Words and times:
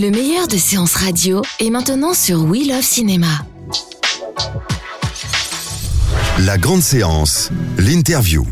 Le 0.00 0.10
meilleur 0.10 0.48
de 0.48 0.56
séances 0.56 0.94
radio 0.94 1.42
est 1.60 1.68
maintenant 1.68 2.14
sur 2.14 2.44
We 2.44 2.66
Love 2.66 2.80
Cinéma. 2.80 3.26
La 6.46 6.56
grande 6.56 6.80
séance, 6.80 7.52
l'interview. 7.76 8.44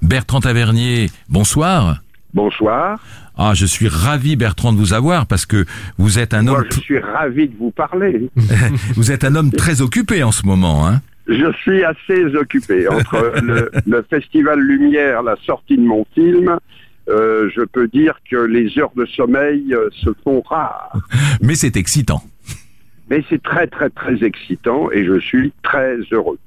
Bertrand 0.00 0.40
Tavernier, 0.40 1.10
bonsoir. 1.28 1.98
Bonsoir. 2.32 3.00
Ah, 3.36 3.52
je 3.54 3.66
suis 3.66 3.86
ravi 3.88 4.36
Bertrand 4.36 4.72
de 4.72 4.78
vous 4.78 4.94
avoir 4.94 5.26
parce 5.26 5.44
que 5.44 5.66
vous 5.98 6.18
êtes 6.18 6.32
un 6.32 6.44
Moi, 6.44 6.60
homme 6.60 6.66
je 6.70 6.80
suis 6.80 6.98
ravi 6.98 7.48
de 7.48 7.56
vous 7.58 7.70
parler. 7.70 8.30
vous 8.94 9.12
êtes 9.12 9.24
un 9.24 9.34
homme 9.34 9.52
très 9.52 9.82
occupé 9.82 10.22
en 10.22 10.32
ce 10.32 10.46
moment 10.46 10.88
hein. 10.88 11.02
Je 11.26 11.52
suis 11.60 11.84
assez 11.84 12.34
occupé 12.34 12.88
entre 12.88 13.34
le, 13.42 13.70
le 13.86 14.06
Festival 14.08 14.58
Lumière, 14.58 15.22
la 15.22 15.36
sortie 15.44 15.76
de 15.76 15.82
mon 15.82 16.06
film. 16.14 16.58
Euh, 17.08 17.50
je 17.54 17.62
peux 17.62 17.88
dire 17.88 18.18
que 18.30 18.36
les 18.36 18.78
heures 18.78 18.92
de 18.96 19.06
sommeil 19.06 19.74
euh, 19.74 19.88
se 19.92 20.10
font 20.24 20.42
rares. 20.42 20.92
Mais 21.42 21.54
c'est 21.54 21.76
excitant. 21.76 22.22
Mais 23.10 23.24
c'est 23.30 23.42
très 23.42 23.66
très 23.66 23.88
très 23.88 24.22
excitant 24.22 24.90
et 24.92 25.06
je 25.06 25.18
suis 25.18 25.52
très 25.62 25.96
heureux. 26.12 26.38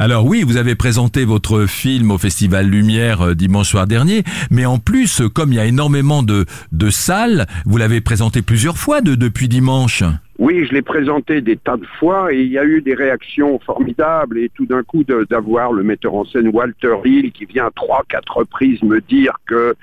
Alors 0.00 0.26
oui, 0.26 0.42
vous 0.42 0.56
avez 0.56 0.74
présenté 0.74 1.24
votre 1.24 1.66
film 1.66 2.10
au 2.10 2.18
Festival 2.18 2.66
Lumière 2.66 3.20
euh, 3.22 3.34
dimanche 3.34 3.68
soir 3.68 3.86
dernier, 3.86 4.24
mais 4.50 4.66
en 4.66 4.78
plus, 4.78 5.22
comme 5.32 5.52
il 5.52 5.56
y 5.56 5.60
a 5.60 5.66
énormément 5.66 6.24
de, 6.24 6.46
de 6.72 6.90
salles, 6.90 7.46
vous 7.64 7.76
l'avez 7.76 8.00
présenté 8.00 8.42
plusieurs 8.42 8.76
fois 8.76 9.02
de, 9.02 9.14
depuis 9.14 9.46
dimanche. 9.46 10.02
Oui, 10.40 10.64
je 10.64 10.72
l'ai 10.72 10.80
présenté 10.80 11.42
des 11.42 11.58
tas 11.58 11.76
de 11.76 11.84
fois 11.98 12.32
et 12.32 12.40
il 12.40 12.50
y 12.50 12.56
a 12.56 12.64
eu 12.64 12.80
des 12.80 12.94
réactions 12.94 13.58
formidables 13.58 14.38
et 14.38 14.48
tout 14.48 14.64
d'un 14.64 14.82
coup 14.82 15.04
d'avoir 15.04 15.70
le 15.70 15.82
metteur 15.82 16.14
en 16.14 16.24
scène 16.24 16.48
Walter 16.48 16.94
Hill 17.04 17.30
qui 17.30 17.44
vient 17.44 17.66
à 17.66 17.70
trois, 17.70 18.04
quatre 18.08 18.38
reprises 18.38 18.82
me 18.82 19.02
dire 19.02 19.34
que 19.44 19.74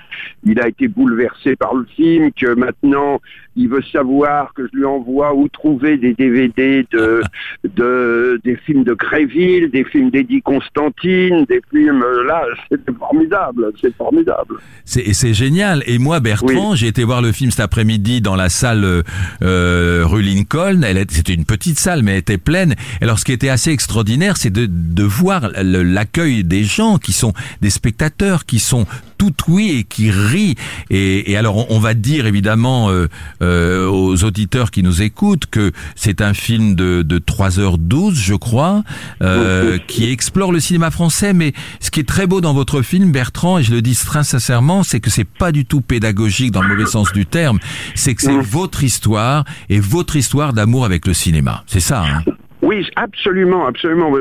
il 0.43 0.59
a 0.59 0.67
été 0.67 0.87
bouleversé 0.87 1.55
par 1.55 1.75
le 1.75 1.85
film, 1.85 2.31
que 2.31 2.55
maintenant 2.55 3.21
il 3.57 3.69
veut 3.69 3.83
savoir 3.91 4.53
que 4.53 4.67
je 4.71 4.77
lui 4.77 4.85
envoie 4.85 5.33
où 5.33 5.49
trouver 5.49 5.97
des 5.97 6.13
DVD 6.13 6.85
de, 6.91 7.21
de 7.63 8.39
des 8.43 8.55
films 8.55 8.83
de 8.83 8.93
Gréville, 8.93 9.69
des 9.71 9.83
films 9.83 10.11
d'Eddie 10.11 10.41
Constantine, 10.41 11.45
des 11.49 11.61
films 11.71 12.05
là, 12.27 12.43
c'est 12.69 12.79
formidable, 12.97 13.71
c'est 13.81 13.95
formidable. 13.95 14.55
C'est 14.85 15.01
et 15.01 15.13
c'est 15.13 15.33
génial. 15.33 15.83
Et 15.87 15.97
moi, 15.97 16.19
Bertrand, 16.19 16.75
j'ai 16.75 16.87
été 16.87 17.03
voir 17.03 17.21
le 17.21 17.31
film 17.31 17.49
cet 17.49 17.61
après-midi 17.61 18.21
dans 18.21 18.35
la 18.35 18.49
salle 18.49 18.83
euh, 18.83 19.03
euh, 19.41 20.03
rue 20.05 20.21
Lincoln. 20.21 20.81
Elle 20.83 21.03
C'était 21.09 21.33
une 21.33 21.45
petite 21.45 21.79
salle, 21.79 22.03
mais 22.03 22.11
elle 22.11 22.19
était 22.19 22.37
pleine. 22.37 22.75
Et 23.01 23.03
alors, 23.03 23.17
ce 23.17 23.25
qui 23.25 23.31
était 23.31 23.49
assez 23.49 23.71
extraordinaire, 23.71 24.37
c'est 24.37 24.51
de, 24.51 24.67
de 24.67 25.03
voir 25.03 25.49
l'accueil 25.63 26.43
des 26.43 26.63
gens 26.63 26.97
qui 26.97 27.13
sont 27.13 27.33
des 27.61 27.69
spectateurs, 27.69 28.45
qui 28.45 28.59
sont 28.59 28.85
tout 29.17 29.33
oui 29.47 29.77
et 29.79 29.83
qui 29.83 30.11
rient. 30.11 30.55
Et, 30.89 31.31
et 31.31 31.37
alors, 31.37 31.57
on, 31.57 31.77
on 31.77 31.79
va 31.79 31.93
dire 31.93 32.25
évidemment 32.25 32.89
euh, 32.89 33.07
euh, 33.41 33.87
aux 33.87 34.23
auditeurs 34.23 34.71
qui 34.71 34.83
nous 34.83 35.01
écoutent 35.01 35.45
que 35.45 35.71
c'est 35.95 36.21
un 36.21 36.33
film 36.33 36.75
de, 36.75 37.01
de 37.01 37.19
3h12, 37.19 38.15
je 38.15 38.35
crois, 38.35 38.83
euh, 39.21 39.77
qui 39.87 40.11
explore 40.11 40.51
le 40.51 40.59
cinéma 40.59 40.91
français. 40.91 41.33
Mais 41.33 41.53
ce 41.79 41.91
qui 41.91 41.99
est 41.99 42.07
très 42.07 42.27
beau 42.27 42.41
dans 42.41 42.53
votre 42.53 42.81
film, 42.81 43.11
Bertrand, 43.11 43.59
et 43.59 43.63
je 43.63 43.71
le 43.71 43.81
dis 43.81 43.95
très 43.95 44.23
sincèrement, 44.23 44.83
c'est 44.83 44.99
que 44.99 45.09
c'est 45.09 45.27
pas 45.27 45.51
du 45.51 45.65
tout 45.65 45.81
pédagogique 45.81 46.51
dans 46.51 46.61
le 46.61 46.69
mauvais 46.69 46.85
sens 46.85 47.11
du 47.13 47.25
terme. 47.25 47.59
C'est 47.95 48.15
que 48.15 48.21
c'est 48.21 48.39
votre 48.39 48.83
histoire 48.83 49.45
et 49.69 49.79
votre 49.79 50.15
histoire 50.15 50.53
d'amour 50.53 50.85
avec 50.85 51.07
le 51.07 51.13
cinéma. 51.13 51.63
C'est 51.67 51.79
ça. 51.79 52.03
Hein? 52.03 52.23
Oui, 52.61 52.85
absolument, 52.95 53.67
absolument. 53.67 54.11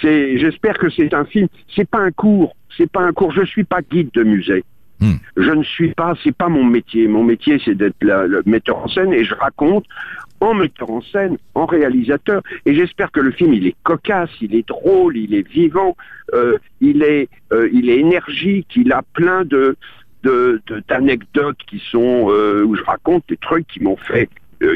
C'est, 0.00 0.38
j'espère 0.38 0.78
que 0.78 0.90
c'est 0.90 1.12
un 1.14 1.24
film. 1.24 1.48
C'est 1.76 1.88
pas 1.88 1.98
un 1.98 2.10
cours. 2.10 2.56
C'est 2.76 2.90
pas 2.90 3.00
un 3.02 3.12
cours. 3.12 3.32
Je 3.32 3.44
suis 3.44 3.64
pas 3.64 3.80
guide 3.82 4.10
de 4.14 4.22
musée. 4.22 4.64
Hmm. 5.00 5.14
Je 5.36 5.50
ne 5.50 5.62
suis 5.64 5.92
pas. 5.92 6.14
C'est 6.22 6.36
pas 6.36 6.48
mon 6.48 6.64
métier. 6.64 7.08
Mon 7.08 7.24
métier, 7.24 7.60
c'est 7.64 7.74
d'être 7.74 7.96
le 8.02 8.42
metteur 8.46 8.78
en 8.78 8.88
scène 8.88 9.12
et 9.12 9.24
je 9.24 9.34
raconte 9.34 9.84
en 10.40 10.54
metteur 10.54 10.90
en 10.90 11.00
scène, 11.00 11.36
en 11.54 11.64
réalisateur. 11.66 12.42
Et 12.66 12.74
j'espère 12.74 13.10
que 13.10 13.20
le 13.20 13.30
film, 13.30 13.54
il 13.54 13.66
est 13.66 13.76
cocasse, 13.82 14.30
il 14.40 14.54
est 14.54 14.66
drôle, 14.68 15.16
il 15.16 15.34
est 15.34 15.46
vivant, 15.48 15.96
euh, 16.34 16.58
il 16.80 17.02
est, 17.02 17.28
euh, 17.52 17.68
il 17.72 17.88
est 17.88 17.98
énergique, 17.98 18.68
il 18.76 18.92
a 18.92 19.02
plein 19.14 19.44
de 19.44 19.76
de- 20.22 20.62
de- 20.68 20.82
d'anecdotes 20.88 21.58
qui 21.66 21.82
sont 21.90 22.28
euh, 22.30 22.62
où 22.64 22.74
je 22.76 22.82
raconte 22.82 23.24
des 23.28 23.36
trucs 23.36 23.66
qui 23.66 23.82
m'ont 23.82 23.96
fait 23.96 24.28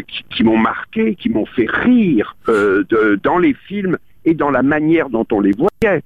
qui, 0.06 0.22
qui 0.31 0.42
m'ont 0.44 0.58
marqué, 0.58 1.14
qui 1.14 1.31
m'ont 1.31 1.47
fait 1.47 1.64
rire 1.70 2.37
de- 2.47 3.19
dans 3.22 3.38
les 3.38 3.54
films 3.54 3.97
et 4.26 4.34
dans 4.34 4.50
la 4.50 4.62
manière 4.62 5.08
dont 5.08 5.26
on 5.32 5.41
les 5.41 5.53
voyait. 5.53 6.03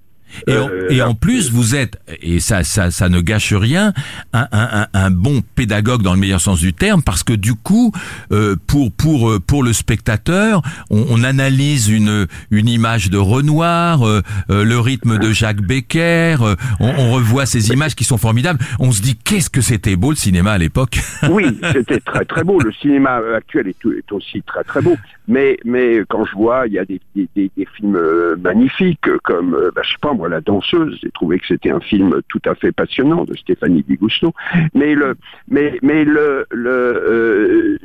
Et, 0.47 0.57
en, 0.57 0.69
Euh, 0.69 0.87
et 0.91 0.97
là- 0.97 1.09
en 1.09 1.15
plus, 1.15 1.51
vous 1.51 1.75
êtes, 1.75 1.99
et 2.23 2.41
ça, 2.41 2.65
ça, 2.65 2.91
ça 2.91 3.09
ne 3.09 3.21
gâche 3.21 3.53
rien, 3.53 3.93
un, 4.33 4.47
un, 4.53 4.87
un, 4.93 5.11
bon 5.11 5.43
pédagogue 5.55 6.03
dans 6.03 6.15
le 6.15 6.21
meilleur 6.21 6.41
sens 6.41 6.61
du 6.61 6.73
terme, 6.73 7.03
parce 7.03 7.23
que 7.25 7.33
du 7.33 7.55
coup, 7.55 7.93
euh, 8.33 8.57
pour 8.67 8.91
pour 8.93 9.31
euh, 9.31 9.41
pour 9.41 9.63
le 9.63 9.73
spectateur, 9.73 10.63
on, 10.91 11.05
on 11.11 11.23
analyse 11.25 11.89
une 11.89 12.27
une 12.51 12.69
image 12.69 13.11
de 13.11 13.19
Renoir, 13.19 14.07
euh, 14.07 14.23
euh, 14.51 14.65
le 14.65 14.79
rythme 14.79 15.19
de 15.19 15.33
Jacques 15.33 15.61
Becker, 15.63 16.37
euh, 16.43 16.55
on, 16.81 16.89
on 16.99 17.13
revoit 17.13 17.47
ces 17.47 17.71
images 17.71 17.95
qui 17.95 18.05
sont 18.05 18.19
formidables. 18.19 18.59
On 18.79 18.93
se 18.93 19.03
dit 19.03 19.17
qu'est-ce 19.17 19.51
que 19.51 19.61
c'était 19.61 19.97
beau 19.97 20.11
le 20.11 20.17
cinéma 20.17 20.53
à 20.53 20.59
l'époque. 20.59 20.99
Oui, 21.31 21.59
c'était 21.73 22.01
très 22.01 22.25
très 22.25 22.45
beau. 22.45 22.61
Le 22.61 22.73
cinéma 22.73 23.21
actuel 23.37 23.69
est, 23.69 23.77
est 23.87 24.13
aussi 24.13 24.43
très 24.43 24.65
très 24.65 24.83
beau. 24.83 24.97
Mais 25.29 25.57
mais 25.65 26.03
quand 26.09 26.25
je 26.25 26.33
vois, 26.35 26.67
il 26.67 26.73
y 26.75 26.79
a 26.79 26.85
des, 26.85 27.01
des, 27.15 27.29
des- 27.37 27.51
des 27.57 27.67
films 27.77 27.99
magnifiques 28.43 29.09
comme, 29.25 29.57
bah, 29.75 29.83
je 29.85 29.91
sais 29.93 29.99
pas 30.01 30.13
moi, 30.23 30.29
La 30.29 30.41
Danseuse. 30.41 30.99
J'ai 31.03 31.11
trouvé 31.11 31.41
que 31.41 31.47
c'était 31.49 31.73
un 31.73 31.81
film 31.81 32.21
tout 32.29 32.41
à 32.45 32.55
fait 32.55 32.71
passionnant 32.71 33.25
de 33.25 33.35
Stéphanie 33.37 33.83
Bigousteau. 33.83 34.33
Mais 34.73 34.95
le 34.95 35.17
mais 35.49 35.79
mais 35.83 36.05
le 36.05 36.47
le 36.53 36.71
euh, 36.71 37.79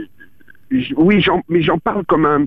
oui, 0.96 1.20
j'en 1.20 1.42
mais 1.50 1.64
j'en 1.64 1.80
parle 1.80 2.06
comme 2.06 2.28
un 2.28 2.46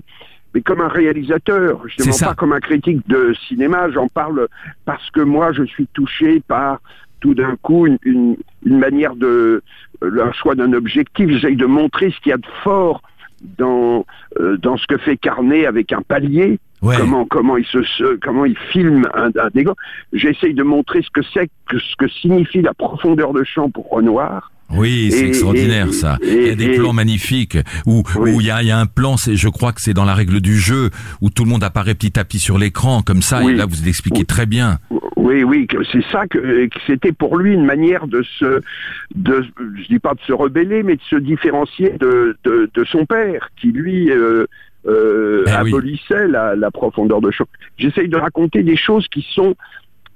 mais 0.53 0.61
comme 0.61 0.79
un 0.81 0.87
réalisateur, 0.87 1.81
je 1.87 2.03
ne 2.03 2.25
pas 2.25 2.35
comme 2.35 2.53
un 2.53 2.59
critique 2.59 3.05
de 3.07 3.33
cinéma, 3.47 3.89
j'en 3.89 4.07
parle 4.07 4.47
parce 4.85 5.09
que 5.11 5.21
moi 5.21 5.51
je 5.51 5.63
suis 5.63 5.87
touché 5.87 6.41
par 6.47 6.79
tout 7.19 7.33
d'un 7.33 7.57
coup 7.57 7.85
une, 7.85 7.97
une, 8.03 8.37
une 8.65 8.79
manière 8.79 9.15
de 9.15 9.61
euh, 10.03 10.23
un 10.23 10.31
choix 10.31 10.55
d'un 10.55 10.71
objectif. 10.71 11.29
J'essaye 11.29 11.57
de 11.57 11.65
montrer 11.65 12.11
ce 12.11 12.19
qu'il 12.21 12.29
y 12.29 12.33
a 12.33 12.37
de 12.37 12.53
fort 12.63 13.01
dans 13.57 14.05
euh, 14.39 14.55
dans 14.57 14.77
ce 14.77 14.87
que 14.87 14.97
fait 14.97 15.17
Carnet 15.17 15.65
avec 15.65 15.91
un 15.91 16.01
palier. 16.01 16.59
Ouais. 16.81 16.95
Comment 16.97 17.25
comment 17.25 17.57
il 17.57 17.65
se, 17.65 18.15
comment 18.17 18.45
il 18.45 18.57
filme 18.71 19.07
un, 19.13 19.27
un. 19.27 19.49
J'essaye 20.13 20.53
de 20.55 20.63
montrer 20.63 21.01
ce 21.03 21.09
que 21.13 21.21
c'est 21.33 21.49
que 21.69 21.77
ce 21.77 21.95
que 21.95 22.07
signifie 22.07 22.61
la 22.61 22.73
profondeur 22.73 23.33
de 23.33 23.43
champ 23.43 23.69
pour 23.69 23.87
Renoir. 23.89 24.51
Oui, 24.73 25.09
c'est 25.11 25.27
extraordinaire 25.27 25.89
et- 25.89 25.91
ça. 25.91 26.17
et- 26.23 26.33
il 26.33 26.47
y 26.47 26.49
a 26.49 26.55
des 26.55 26.65
et- 26.73 26.77
plans 26.77 26.93
magnifiques 26.93 27.57
où 27.85 28.03
Oui. 28.17 28.31
où 28.31 28.41
il 28.41 28.47
y 28.47 28.51
a, 28.51 28.61
il 28.63 28.69
y 28.69 28.71
a 28.71 28.79
un 28.79 28.85
plan, 28.87 29.17
c'est 29.17 29.35
je 29.35 29.49
crois 29.49 29.73
que 29.73 29.81
c'est 29.81 29.93
dans 29.93 30.05
la 30.05 30.15
règle 30.15 30.39
du 30.41 30.57
jeu 30.57 30.89
où 31.21 31.29
tout 31.29 31.43
le 31.43 31.49
monde 31.49 31.63
apparaît 31.63 31.93
petit 31.93 32.17
à 32.17 32.23
petit 32.23 32.39
sur 32.39 32.57
l'écran 32.57 33.01
comme 33.03 33.21
ça. 33.21 33.41
Oui. 33.43 33.51
Et 33.51 33.55
là, 33.57 33.65
vous 33.67 33.75
l'expliquez 33.83 34.19
Oui. 34.21 34.25
très 34.25 34.45
bien. 34.45 34.79
Oui, 35.17 35.43
oui, 35.43 35.67
c'est 35.91 36.03
ça 36.11 36.25
que, 36.25 36.39
que 36.65 36.79
c'était 36.87 37.11
pour 37.11 37.37
lui 37.37 37.53
une 37.53 37.65
manière 37.65 38.07
de 38.07 38.23
se, 38.39 38.59
de, 39.13 39.45
je 39.77 39.87
dis 39.87 39.99
pas 39.99 40.15
de 40.15 40.19
se 40.25 40.33
rebeller, 40.33 40.81
mais 40.81 40.95
de 40.95 41.01
se 41.09 41.15
différencier 41.15 41.91
de, 41.99 42.35
de, 42.43 42.69
de 42.73 42.83
son 42.85 43.05
père, 43.05 43.49
qui 43.59 43.67
lui 43.71 44.09
euh, 44.09 44.45
euh, 44.87 45.43
Eh 45.47 45.49
oui. 45.63 45.69
abolissait 45.69 46.27
la, 46.27 46.55
la 46.55 46.71
profondeur 46.71 47.21
de 47.21 47.31
champ. 47.31 47.45
J'essaye 47.77 48.09
de 48.09 48.17
raconter 48.17 48.63
des 48.63 48.75
choses 48.75 49.07
qui 49.07 49.25
sont 49.33 49.55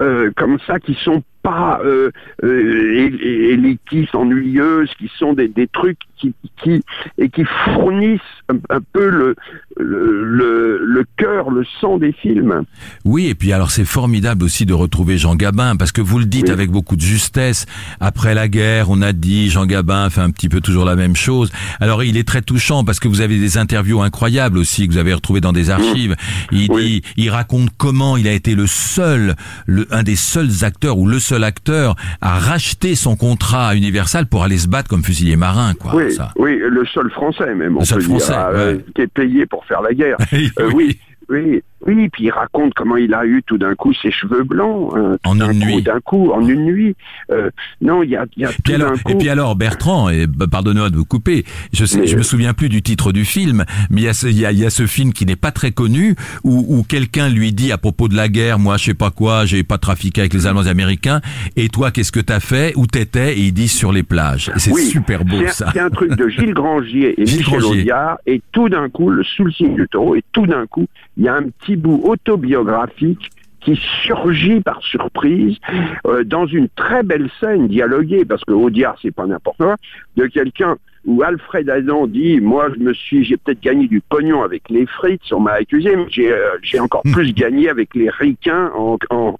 euh, 0.01 0.31
comme 0.35 0.57
ça, 0.67 0.79
qui 0.79 0.93
sont 0.95 1.23
pas 1.45 1.79
euh, 1.85 2.09
euh, 2.43 3.51
élitistes, 3.53 4.15
ennuyeuses, 4.15 4.89
qui 4.97 5.09
sont 5.19 5.33
des, 5.33 5.47
des 5.47 5.67
trucs 5.67 5.99
qui, 6.17 6.33
qui 6.63 6.81
et 7.19 7.29
qui 7.29 7.43
fournissent 7.65 8.19
un, 8.49 8.55
un 8.75 8.79
peu 8.93 9.07
le 9.09 9.35
le, 9.77 10.23
le 10.23 10.79
le 10.81 11.05
cœur, 11.17 11.51
le 11.51 11.63
sang 11.81 11.97
des 11.97 12.13
films. 12.13 12.63
Oui, 13.03 13.27
et 13.27 13.35
puis 13.35 13.51
alors 13.53 13.69
c'est 13.71 13.85
formidable 13.85 14.43
aussi 14.45 14.65
de 14.65 14.73
retrouver 14.73 15.17
Jean 15.17 15.35
Gabin, 15.35 15.75
parce 15.75 15.91
que 15.91 16.01
vous 16.01 16.17
le 16.19 16.25
dites 16.25 16.45
Oui. 16.47 16.51
avec 16.53 16.71
beaucoup 16.71 16.95
de 16.95 17.01
justesse. 17.01 17.65
Après 17.99 18.33
la 18.33 18.47
guerre, 18.47 18.89
on 18.89 19.01
a 19.01 19.11
dit 19.13 19.49
Jean 19.49 19.65
Gabin 19.65 20.09
fait 20.09 20.21
un 20.21 20.31
petit 20.31 20.49
peu 20.49 20.61
toujours 20.61 20.85
la 20.85 20.95
même 20.95 21.15
chose. 21.15 21.51
Alors 21.79 22.03
il 22.03 22.17
est 22.17 22.27
très 22.27 22.41
touchant 22.41 22.83
parce 22.83 22.99
que 22.99 23.07
vous 23.07 23.21
avez 23.21 23.37
des 23.37 23.57
interviews 23.57 24.01
incroyables 24.01 24.57
aussi 24.57 24.87
que 24.87 24.93
vous 24.93 24.97
avez 24.97 25.13
retrouvées 25.13 25.41
dans 25.41 25.53
des 25.53 25.69
archives. 25.69 26.15
Il 26.51 26.71
Oui. 26.71 26.83
dit, 26.85 27.01
il 27.17 27.29
raconte 27.29 27.69
comment 27.77 28.17
il 28.17 28.27
a 28.27 28.31
été 28.33 28.55
le 28.55 28.65
seul, 28.67 29.35
le, 29.67 29.85
un 29.91 30.03
des 30.03 30.15
seuls 30.15 30.63
acteurs 30.63 30.97
ou 30.97 31.05
le 31.07 31.19
seul 31.19 31.34
seul 31.35 31.43
acteur 31.43 31.95
à 32.21 32.39
racheter 32.39 32.95
son 32.95 33.15
contrat 33.17 33.69
à 33.69 33.75
Universal 33.75 34.25
pour 34.27 34.43
aller 34.43 34.57
se 34.57 34.67
battre 34.69 34.89
comme 34.89 35.03
fusilier 35.03 35.35
marin, 35.35 35.73
quoi. 35.73 35.93
Oui, 35.95 36.13
ça. 36.13 36.31
oui, 36.37 36.57
le 36.57 36.85
seul 36.85 37.09
français 37.11 37.53
même, 37.55 37.75
on 37.75 37.79
Le 37.79 37.85
seul 37.85 37.99
peut 37.99 38.05
Français, 38.05 38.31
ouais. 38.33 38.37
euh, 38.53 38.77
qui 38.95 39.01
est 39.01 39.07
payé 39.07 39.45
pour 39.45 39.65
faire 39.65 39.81
la 39.81 39.93
guerre. 39.93 40.17
Oui, 40.31 40.49
Euh, 40.59 40.71
oui. 40.73 40.99
Oui, 41.29 41.61
oui, 41.85 42.09
puis 42.09 42.23
il 42.25 42.31
raconte 42.31 42.73
comment 42.73 42.97
il 42.97 43.13
a 43.13 43.25
eu 43.25 43.43
tout 43.45 43.57
d'un 43.57 43.75
coup 43.75 43.93
ses 43.93 44.11
cheveux 44.11 44.43
blancs. 44.43 44.93
hein, 44.95 45.17
En 45.23 45.39
une 45.39 45.59
nuit. 45.59 45.81
D'un 45.83 45.99
coup, 45.99 46.31
en 46.31 46.41
une 46.47 46.65
nuit. 46.65 46.95
Euh, 47.31 47.49
non, 47.81 48.01
il 48.03 48.09
y 48.11 48.15
a, 48.15 48.25
y 48.37 48.45
a 48.45 48.49
tout 48.63 48.71
alors, 48.73 48.91
d'un 48.91 48.97
coup. 48.97 49.11
et 49.11 49.15
puis 49.15 49.29
alors 49.29 49.55
Bertrand, 49.55 50.09
et 50.09 50.25
bah, 50.27 50.45
pardonnez-moi 50.49 50.89
de 50.89 50.95
vous 50.97 51.05
couper, 51.05 51.45
je 51.73 51.85
sais, 51.85 51.99
Mais, 51.99 52.07
je 52.07 52.17
me 52.17 52.23
souviens 52.23 52.53
plus 52.53 52.69
du 52.69 52.81
titre 52.81 53.11
du 53.11 53.25
film, 53.25 53.65
mais 53.89 54.01
il 54.01 54.03
y 54.05 54.07
a 54.07 54.13
ce, 54.13 54.27
y 54.27 54.45
a, 54.45 54.51
y 54.51 54.65
a 54.65 54.69
ce 54.69 54.87
film 54.87 55.13
qui 55.13 55.25
n'est 55.25 55.35
pas 55.35 55.51
très 55.51 55.71
connu 55.71 56.15
où, 56.43 56.65
où 56.67 56.83
quelqu'un 56.83 57.29
lui 57.29 57.51
dit 57.53 57.71
à 57.71 57.77
propos 57.77 58.07
de 58.07 58.15
la 58.15 58.29
guerre, 58.29 58.57
moi 58.59 58.77
je 58.77 58.85
sais 58.85 58.93
pas 58.93 59.11
quoi, 59.11 59.45
j'ai 59.45 59.63
pas 59.63 59.77
trafiqué 59.77 60.21
avec 60.21 60.33
les 60.33 60.47
Allemands 60.47 60.61
et 60.61 60.65
les 60.65 60.69
Américains, 60.71 61.21
et 61.55 61.69
toi 61.69 61.91
qu'est-ce 61.91 62.11
que 62.11 62.19
t'as 62.19 62.39
fait, 62.39 62.73
où 62.75 62.87
t'étais, 62.87 63.37
et 63.37 63.41
il 63.41 63.53
dit 63.53 63.67
sur 63.67 63.91
les 63.91 64.03
plages. 64.03 64.51
C'est 64.57 64.71
Oui, 64.71 64.85
super 64.87 65.23
beau 65.25 65.45
ça. 65.47 65.69
C'est 65.73 65.79
un 65.79 65.89
truc 65.89 66.15
de 66.15 66.27
Gilles 66.29 66.53
Grangier 66.53 67.19
et 67.21 67.25
Gilles 67.25 67.39
Michel. 67.45 67.63
Audiard, 67.65 68.17
et 68.25 68.41
tout 68.51 68.69
d'un 68.69 68.89
coup, 68.89 69.09
le 69.09 69.23
sous 69.23 69.43
le 69.45 69.51
signe 69.51 69.75
du 69.75 69.87
taureau, 69.87 70.15
et 70.15 70.23
tout 70.31 70.45
d'un 70.47 70.65
coup, 70.67 70.85
il 71.17 71.23
y 71.23 71.27
a 71.27 71.35
un 71.35 71.49
petit 71.49 71.75
bout 71.75 72.01
autobiographique 72.03 73.29
qui 73.61 73.79
surgit 74.03 74.61
par 74.61 74.81
surprise 74.83 75.57
euh, 76.05 76.23
dans 76.23 76.45
une 76.45 76.69
très 76.69 77.01
belle 77.01 77.29
scène 77.39 77.67
dialoguée, 77.67 78.23
parce 78.23 78.43
que 78.45 78.51
Audiard, 78.51 78.95
c'est 79.01 79.13
pas 79.13 79.25
n'importe 79.25 79.57
quoi, 79.57 79.75
de 80.17 80.27
quelqu'un 80.27 80.77
où 81.05 81.21
Alfred 81.23 81.69
Adam 81.69 82.07
dit, 82.07 82.39
moi, 82.41 82.69
je 82.75 82.79
me 82.83 82.93
suis, 82.93 83.23
j'ai 83.23 83.37
peut-être 83.37 83.61
gagné 83.61 83.87
du 83.87 84.01
pognon 84.01 84.43
avec 84.43 84.69
les 84.69 84.85
frites, 84.87 85.21
on 85.31 85.39
m'a 85.39 85.53
accusé, 85.53 85.95
mais 85.95 86.05
j'ai, 86.09 86.31
euh, 86.31 86.57
j'ai 86.63 86.79
encore 86.79 87.03
plus 87.13 87.31
gagné 87.33 87.69
avec 87.69 87.93
les 87.95 88.09
ricains 88.09 88.71
en, 88.75 88.97
en, 89.11 89.37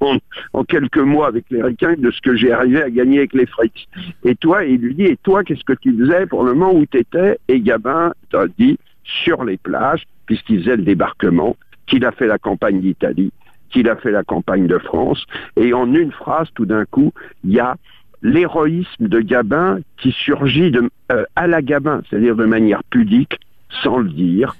en, 0.00 0.18
en 0.52 0.64
quelques 0.64 0.98
mois 0.98 1.26
avec 1.28 1.44
les 1.50 1.62
ricains 1.62 1.94
de 1.96 2.10
ce 2.10 2.20
que 2.20 2.36
j'ai 2.36 2.52
arrivé 2.52 2.82
à 2.82 2.90
gagner 2.90 3.18
avec 3.18 3.32
les 3.32 3.46
frites. 3.46 3.86
Et 4.24 4.34
toi, 4.36 4.64
il 4.64 4.80
lui 4.80 4.94
dit, 4.94 5.04
et 5.04 5.18
toi, 5.22 5.42
qu'est-ce 5.42 5.64
que 5.64 5.72
tu 5.72 5.96
faisais 5.98 6.26
pour 6.26 6.44
le 6.44 6.52
moment 6.52 6.74
où 6.74 6.84
tu 6.84 6.98
étais 6.98 7.38
Et 7.48 7.60
Gabin 7.60 8.12
t'a 8.30 8.46
dit, 8.58 8.78
sur 9.06 9.44
les 9.44 9.56
plages, 9.56 10.04
puisqu'il 10.26 10.60
faisait 10.60 10.76
le 10.76 10.82
débarquement, 10.82 11.56
qu'il 11.86 12.04
a 12.04 12.12
fait 12.12 12.26
la 12.26 12.38
campagne 12.38 12.80
d'Italie, 12.80 13.32
qu'il 13.70 13.88
a 13.88 13.96
fait 13.96 14.10
la 14.10 14.24
campagne 14.24 14.66
de 14.66 14.78
France, 14.78 15.24
et 15.56 15.72
en 15.72 15.92
une 15.92 16.12
phrase, 16.12 16.48
tout 16.54 16.66
d'un 16.66 16.84
coup, 16.84 17.12
il 17.44 17.52
y 17.52 17.60
a 17.60 17.76
l'héroïsme 18.22 19.08
de 19.08 19.20
Gabin 19.20 19.78
qui 19.98 20.12
surgit 20.12 20.72
euh, 21.12 21.24
à 21.36 21.46
la 21.46 21.62
Gabin, 21.62 22.02
c'est-à-dire 22.08 22.36
de 22.36 22.44
manière 22.44 22.82
pudique, 22.84 23.38
sans 23.82 23.98
le 23.98 24.08
dire, 24.08 24.56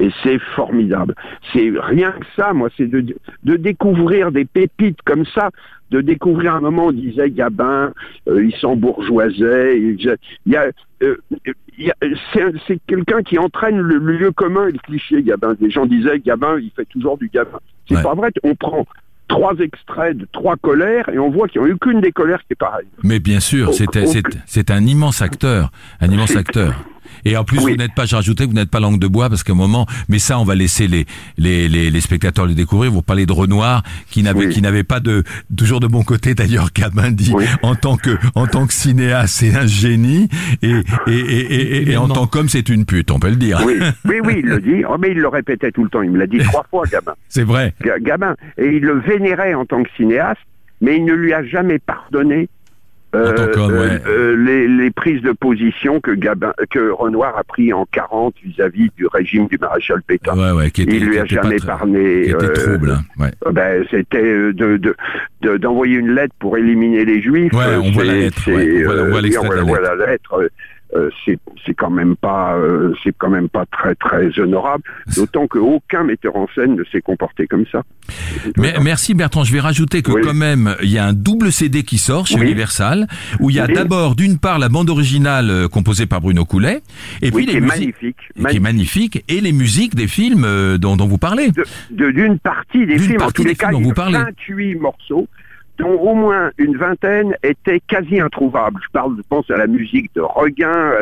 et 0.00 0.10
c'est 0.22 0.38
formidable. 0.54 1.14
C'est 1.52 1.70
rien 1.78 2.12
que 2.12 2.26
ça, 2.36 2.52
moi, 2.52 2.68
c'est 2.76 2.86
de, 2.86 3.04
de 3.44 3.56
découvrir 3.56 4.30
des 4.32 4.44
pépites 4.44 5.00
comme 5.04 5.24
ça, 5.26 5.50
de 5.90 6.00
découvrir 6.00 6.54
un 6.54 6.60
moment 6.60 6.86
où 6.86 6.88
on 6.88 6.92
disait 6.92 7.30
Gabin, 7.30 7.92
euh, 8.28 8.44
il 8.44 8.52
s'embourgeoisait, 8.56 9.78
il, 9.78 10.02
y 10.46 10.56
a, 10.56 10.66
euh, 11.02 11.16
il 11.78 11.86
y 11.86 11.90
a- 11.90 11.94
c'est 12.32 12.42
un- 12.42 12.52
c'est 12.66 12.78
quelqu'un 12.86 13.22
qui 13.22 13.38
entraîne 13.38 13.78
le, 13.78 13.98
le 13.98 14.16
lieu 14.18 14.32
commun 14.32 14.68
et 14.68 14.72
le 14.72 14.78
cliché, 14.78 15.22
Gabin. 15.22 15.54
Des 15.60 15.70
gens 15.70 15.86
disaient 15.86 16.18
Gabin, 16.18 16.58
il 16.60 16.70
fait 16.74 16.86
toujours 16.86 17.18
du 17.18 17.28
Gabin. 17.32 17.58
C'est 17.88 17.96
Ouais. 17.96 18.02
pas 18.02 18.14
vrai, 18.14 18.30
on 18.42 18.54
prend 18.54 18.84
trois 19.28 19.54
extraits 19.58 20.16
de 20.16 20.26
trois 20.32 20.56
colères 20.56 21.08
et 21.08 21.18
on 21.18 21.30
voit 21.30 21.48
qu'il 21.48 21.60
n'y 21.60 21.68
a 21.68 21.70
eu 21.70 21.76
qu'une 21.78 22.00
des 22.00 22.12
colères 22.12 22.38
qui 22.40 22.52
est 22.52 22.56
pareille. 22.56 22.86
Mais 23.02 23.18
bien 23.20 23.40
sûr, 23.40 23.72
c'est, 23.74 24.70
un 24.70 24.84
immense 24.84 25.20
acteur, 25.22 25.70
un 26.00 26.08
immense 26.10 26.34
acteur. 26.36 26.74
Et 27.24 27.36
en 27.36 27.44
plus, 27.44 27.58
Oui. 27.58 27.72
vous 27.72 27.76
n'êtes 27.76 27.94
pas, 27.94 28.04
j'ai 28.06 28.16
rajouté, 28.16 28.44
que 28.44 28.48
vous 28.50 28.54
n'êtes 28.54 28.70
pas 28.70 28.80
langue 28.80 28.98
de 28.98 29.06
bois 29.06 29.28
parce 29.28 29.42
qu'à 29.42 29.52
un 29.52 29.56
moment, 29.56 29.86
mais 30.08 30.18
ça, 30.18 30.38
on 30.38 30.44
va 30.44 30.54
laisser 30.54 30.88
les 30.88 31.06
les, 31.38 31.68
les, 31.68 31.90
les 31.90 32.00
spectateurs 32.00 32.46
le 32.46 32.54
découvrir. 32.54 32.90
Vous 32.90 33.02
parlez 33.02 33.26
de 33.26 33.32
Renoir, 33.32 33.82
qui 34.10 34.22
n'avait 34.22 34.46
Oui. 34.46 34.48
qui 34.52 34.62
n'avait 34.62 34.84
pas 34.84 35.00
de 35.00 35.24
toujours 35.56 35.80
de 35.80 35.86
bon 35.86 36.02
côté. 36.02 36.34
D'ailleurs, 36.34 36.70
Gabin 36.74 37.10
dit 37.10 37.32
Oui. 37.34 37.44
en 37.62 37.74
tant 37.74 37.96
que 37.96 38.16
en 38.34 38.46
tant 38.46 38.66
que 38.66 38.74
cinéaste, 38.74 39.34
c'est 39.36 39.54
un 39.56 39.66
génie 39.66 40.28
et 40.62 40.70
et 40.70 40.80
et, 41.06 41.14
et, 41.16 41.76
et- 41.76 41.90
et 41.92 41.96
en 41.96 42.08
tant 42.08 42.26
qu'homme, 42.26 42.48
c'est 42.48 42.68
une 42.68 42.84
pute. 42.84 43.10
On 43.10 43.18
peut 43.18 43.30
le 43.30 43.36
dire. 43.36 43.60
Oui, 43.64 43.74
oui, 44.04 44.16
oui, 44.24 44.34
il 44.38 44.46
le 44.46 44.60
dit. 44.60 44.84
Oh, 44.88 44.96
mais 45.00 45.10
il 45.10 45.18
le 45.18 45.28
répétait 45.28 45.70
tout 45.72 45.84
le 45.84 45.90
temps. 45.90 46.02
Il 46.02 46.10
me 46.10 46.18
l'a 46.18 46.26
dit 46.26 46.38
trois 46.38 46.66
fois, 46.70 46.84
Gabin. 46.90 47.14
C'est 47.28 47.44
vrai. 47.44 47.74
Ga- 47.82 47.98
Gabin. 48.00 48.34
Et 48.58 48.66
il 48.66 48.82
le 48.82 49.00
vénérait 49.00 49.54
en 49.54 49.64
tant 49.64 49.82
que 49.82 49.88
cinéaste, 49.96 50.40
mais 50.80 50.96
il 50.96 51.04
ne 51.04 51.12
lui 51.12 51.32
a 51.32 51.44
jamais 51.44 51.78
pardonné 51.78 52.48
euh, 53.14 53.52
qu'homme, 53.54 53.72
ouais. 53.72 53.98
euh, 54.06 54.36
les, 54.36 54.68
les 54.68 54.90
prises 54.90 55.22
de 55.22 55.32
position 55.32 56.00
que 56.00 56.10
Gabin, 56.10 56.52
que 56.70 56.90
Renoir 56.90 57.38
a 57.38 57.44
pris 57.44 57.72
en 57.72 57.86
40 57.92 58.34
vis-à-vis 58.44 58.90
du 58.96 59.06
régime 59.06 59.46
du 59.46 59.56
maréchal 59.58 60.02
Pétain. 60.06 60.36
Ouais, 60.36 60.50
ouais. 60.50 60.70
Qui 60.70 60.82
était, 60.82 60.96
il 60.96 61.04
lui 61.06 61.12
qui 61.12 61.18
a 61.18 61.24
était 61.24 61.32
jamais 61.32 62.22
était 62.22 62.34
euh, 62.44 62.52
trouble. 62.52 62.90
hein. 62.90 63.30
Euh, 63.46 63.52
Ben, 63.52 63.84
c'était 63.90 64.22
euh, 64.22 64.52
de 64.52 64.76
de- 64.76 64.96
de- 65.42 65.56
d'envoyer 65.56 65.96
une 65.96 66.10
lettre 66.14 66.34
pour 66.38 66.58
éliminer 66.58 67.04
les 67.04 67.22
juifs. 67.22 67.52
Euh, 67.54 67.78
on 67.82 67.90
voit 67.92 68.04
la 68.04 68.14
lettre, 68.14 68.42
on 68.48 68.50
voit- 68.50 68.60
on 68.60 69.08
voit 69.10 69.20
euh, 69.22 69.62
on 69.62 69.66
voit 69.66 69.80
la 69.80 69.94
lettre. 70.06 70.50
Euh, 70.96 71.10
c'est 71.24 71.38
c'est 71.64 71.74
quand 71.74 71.90
même 71.90 72.16
pas 72.16 72.56
euh, 72.56 72.94
c'est 73.04 73.14
quand 73.16 73.28
même 73.30 73.48
pas 73.48 73.64
très 73.66 73.94
très 73.94 74.38
honorable 74.38 74.82
d'autant 75.16 75.46
qu'aucun 75.46 76.04
metteur 76.04 76.34
en 76.36 76.46
scène 76.54 76.74
ne 76.76 76.84
s'est 76.84 77.00
comporté 77.02 77.46
comme 77.46 77.64
ça 77.70 77.82
Mais, 78.56 78.74
merci 78.82 79.14
Bertrand, 79.14 79.44
je 79.44 79.52
vais 79.52 79.60
rajouter 79.60 80.02
que 80.02 80.12
Oui. 80.12 80.22
quand 80.24 80.34
même, 80.34 80.74
il 80.82 80.90
y 80.90 80.98
a 80.98 81.04
un 81.06 81.12
double 81.12 81.52
CD 81.52 81.82
qui 81.82 81.98
sort 81.98 82.26
chez 82.26 82.36
Oui. 82.36 82.42
Universal, 82.46 83.06
où 83.40 83.50
il 83.50 83.56
y 83.56 83.60
a 83.60 83.66
Oui. 83.66 83.74
d'abord 83.74 84.14
d'une 84.16 84.38
part 84.38 84.58
la 84.58 84.68
bande 84.68 84.90
originale 84.90 85.50
euh, 85.50 85.68
composée 85.68 86.06
par 86.06 86.20
Bruno 86.20 86.44
Coulet, 86.44 86.80
et 87.22 87.30
puis 87.30 87.46
qui 87.46 87.52
les 87.52 87.58
est 87.58 87.60
musiques, 87.60 87.78
magnifique, 87.78 88.16
qui 88.50 88.56
est 88.56 88.60
magnifique, 88.60 89.24
et 89.28 89.40
les 89.40 89.52
musiques 89.52 89.94
des 89.94 90.06
films 90.08 90.44
euh, 90.44 90.78
dont, 90.78 90.96
dont 90.96 91.06
vous 91.06 91.18
parlez. 91.18 91.50
de 91.50 91.64
de- 91.90 92.10
d'une 92.10 92.38
partie 92.38 92.86
des 92.86 92.98
films 92.98 93.16
en 93.16 93.18
partie 93.18 93.34
tous 93.34 93.42
des 93.42 93.48
les 93.50 93.54
cas 93.56 93.70
dont 93.70 93.80
vous 93.80 93.92
parlez. 93.92 94.18
28 94.18 94.76
morceaux 94.76 95.28
dont 95.78 95.98
au 96.00 96.14
moins 96.14 96.50
une 96.58 96.76
vingtaine 96.76 97.36
étaient 97.42 97.80
quasi 97.80 98.20
introuvables. 98.20 98.80
Je 98.84 98.90
parle, 98.92 99.16
je 99.16 99.22
pense 99.28 99.50
à 99.50 99.56
la 99.56 99.66
musique 99.66 100.14
de 100.14 100.20
Regain, 100.20 100.92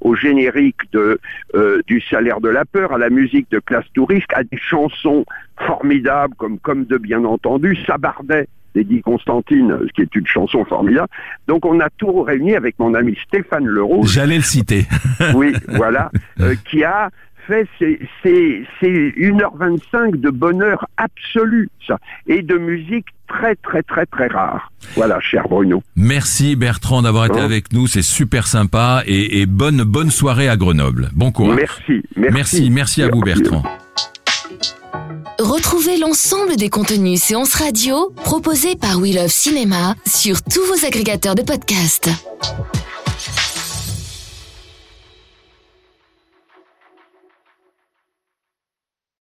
au 0.00 0.14
générique 0.14 0.80
de 0.92 1.18
euh, 1.54 1.80
du 1.86 2.00
Salaire 2.00 2.40
de 2.40 2.48
la 2.48 2.64
peur, 2.64 2.92
à 2.92 2.98
la 2.98 3.10
musique 3.10 3.50
de 3.50 3.58
Classe 3.58 3.86
Touriste, 3.94 4.32
à 4.34 4.42
des 4.42 4.58
chansons 4.58 5.24
formidables 5.58 6.34
comme 6.36 6.58
comme 6.58 6.84
de 6.84 6.98
bien 6.98 7.24
entendu 7.24 7.76
Sabardet 7.86 8.48
d'Eddie 8.74 9.02
Constantine, 9.02 9.78
ce 9.86 9.92
qui 9.92 10.02
est 10.02 10.14
une 10.14 10.26
chanson 10.26 10.64
formidable. 10.64 11.08
Donc 11.46 11.66
on 11.66 11.78
a 11.80 11.88
tout 11.90 12.22
réuni 12.22 12.54
avec 12.54 12.78
mon 12.78 12.94
ami 12.94 13.16
Stéphane 13.26 13.66
Leroux, 13.66 14.06
J'allais 14.06 14.36
le 14.36 14.42
citer. 14.42 14.86
oui, 15.34 15.52
voilà, 15.68 16.10
euh, 16.40 16.54
qui 16.70 16.84
a 16.84 17.10
fait 17.46 17.66
c'est 17.78 18.64
1h25 18.82 20.20
de 20.20 20.30
bonheur 20.30 20.86
absolu 20.96 21.68
ça 21.86 21.98
et 22.26 22.42
de 22.42 22.56
musique 22.56 23.06
très 23.32 23.54
très 23.56 23.82
très 23.82 24.06
très 24.06 24.26
rare. 24.28 24.70
Voilà, 24.96 25.18
cher 25.20 25.48
Bruno. 25.48 25.82
Merci 25.96 26.56
Bertrand 26.56 27.02
d'avoir 27.02 27.26
été 27.26 27.38
Bon. 27.38 27.44
avec 27.44 27.72
nous, 27.72 27.86
c'est 27.86 28.02
super 28.02 28.46
sympa, 28.46 29.02
et, 29.06 29.40
et 29.40 29.46
bonne 29.46 29.82
bonne 29.84 30.10
soirée 30.10 30.48
à 30.48 30.56
Grenoble. 30.56 31.10
Bon 31.14 31.32
courage. 31.32 31.56
Merci, 31.56 32.02
merci. 32.16 32.34
Merci, 32.34 32.70
merci 32.70 33.02
à 33.02 33.08
vous 33.08 33.20
Bertrand. 33.20 33.62
Retrouvez 35.38 35.98
l'ensemble 35.98 36.56
des 36.56 36.68
contenus 36.68 37.20
séances 37.20 37.54
radio 37.54 38.12
proposés 38.24 38.76
par 38.76 38.98
We 39.00 39.14
Love 39.14 39.28
Cinéma 39.28 39.94
sur 40.06 40.42
tous 40.42 40.64
vos 40.66 40.86
agrégateurs 40.86 41.34
de 41.34 41.42
podcasts. 41.42 42.10